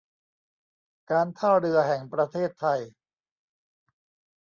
[1.11, 2.79] การท่าเรือแห่งประเทศไทย